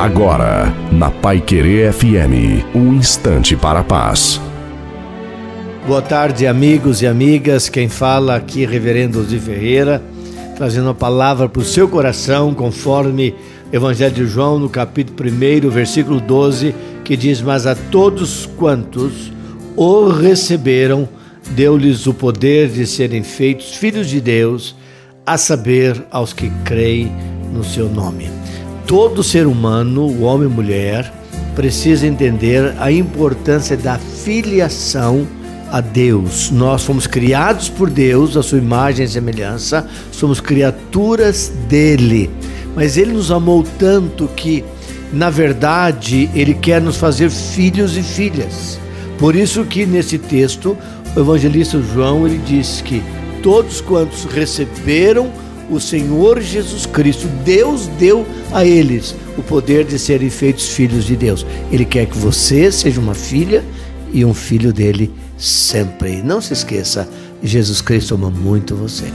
Agora, 0.00 0.74
na 0.90 1.10
Pai 1.10 1.42
Querer 1.42 1.92
FM, 1.92 2.64
um 2.74 2.94
instante 2.94 3.54
para 3.54 3.80
a 3.80 3.84
paz. 3.84 4.40
Boa 5.86 6.00
tarde, 6.00 6.46
amigos 6.46 7.02
e 7.02 7.06
amigas. 7.06 7.68
Quem 7.68 7.86
fala 7.86 8.34
aqui 8.34 8.64
é 8.64 8.66
Reverendo 8.66 9.22
de 9.22 9.38
Ferreira, 9.38 10.02
trazendo 10.56 10.88
a 10.88 10.94
palavra 10.94 11.50
para 11.50 11.60
o 11.60 11.64
seu 11.66 11.86
coração, 11.86 12.54
conforme 12.54 13.34
Evangelho 13.70 14.14
de 14.14 14.26
João, 14.26 14.58
no 14.58 14.70
capítulo 14.70 15.18
1, 15.30 15.68
versículo 15.68 16.18
12, 16.18 16.74
que 17.04 17.14
diz: 17.14 17.42
Mas 17.42 17.66
a 17.66 17.74
todos 17.74 18.46
quantos 18.56 19.30
o 19.76 20.08
receberam, 20.08 21.06
deu-lhes 21.50 22.06
o 22.06 22.14
poder 22.14 22.70
de 22.70 22.86
serem 22.86 23.22
feitos 23.22 23.74
filhos 23.74 24.08
de 24.08 24.18
Deus, 24.18 24.74
a 25.26 25.36
saber, 25.36 26.06
aos 26.10 26.32
que 26.32 26.48
creem 26.64 27.12
no 27.52 27.62
seu 27.62 27.86
nome. 27.86 28.30
Todo 28.90 29.22
ser 29.22 29.46
humano, 29.46 30.04
o 30.04 30.22
homem 30.22 30.48
e 30.48 30.52
mulher, 30.52 31.12
precisa 31.54 32.08
entender 32.08 32.74
a 32.76 32.90
importância 32.90 33.76
da 33.76 33.96
filiação 33.96 35.28
a 35.70 35.80
Deus. 35.80 36.50
Nós 36.50 36.82
fomos 36.82 37.06
criados 37.06 37.68
por 37.68 37.88
Deus, 37.88 38.36
a 38.36 38.42
sua 38.42 38.58
imagem 38.58 39.04
e 39.04 39.08
semelhança, 39.08 39.86
somos 40.10 40.40
criaturas 40.40 41.52
dele. 41.68 42.28
Mas 42.74 42.96
ele 42.96 43.12
nos 43.12 43.30
amou 43.30 43.64
tanto 43.78 44.26
que, 44.34 44.64
na 45.12 45.30
verdade, 45.30 46.28
ele 46.34 46.52
quer 46.52 46.80
nos 46.80 46.96
fazer 46.96 47.30
filhos 47.30 47.96
e 47.96 48.02
filhas. 48.02 48.76
Por 49.20 49.36
isso 49.36 49.64
que 49.66 49.86
nesse 49.86 50.18
texto, 50.18 50.76
o 51.14 51.20
evangelista 51.20 51.80
João 51.80 52.26
ele 52.26 52.40
diz 52.44 52.80
que 52.80 53.04
todos 53.40 53.80
quantos 53.80 54.24
receberam 54.24 55.30
o 55.70 55.78
Senhor 55.78 56.40
Jesus 56.40 56.84
Cristo, 56.84 57.28
Deus 57.44 57.86
deu 57.98 58.26
a 58.52 58.64
eles 58.64 59.14
o 59.38 59.42
poder 59.42 59.84
de 59.84 59.98
serem 59.98 60.28
feitos 60.28 60.68
filhos 60.68 61.04
de 61.04 61.16
Deus. 61.16 61.46
Ele 61.70 61.84
quer 61.84 62.06
que 62.06 62.18
você 62.18 62.70
seja 62.72 63.00
uma 63.00 63.14
filha 63.14 63.64
e 64.12 64.24
um 64.24 64.34
filho 64.34 64.72
dele 64.72 65.10
sempre. 65.38 66.22
Não 66.22 66.40
se 66.40 66.52
esqueça, 66.52 67.08
Jesus 67.42 67.80
Cristo 67.80 68.14
ama 68.14 68.30
muito 68.30 68.74
você. 68.74 69.06